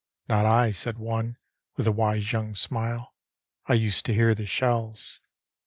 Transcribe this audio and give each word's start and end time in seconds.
"Not 0.27 0.45
1," 0.45 0.73
said 0.73 0.97
one, 0.97 1.37
with 1.77 1.85
a 1.85 1.91
wise 1.91 2.31
young 2.31 2.55
smile," 2.55 3.13
I 3.69 3.73
used 3.75 4.03
to 4.07 4.15
hear 4.15 4.33
the 4.33 4.47
shells. 4.47 5.19